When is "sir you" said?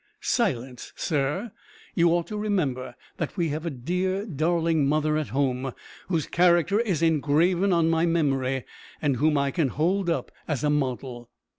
0.95-2.09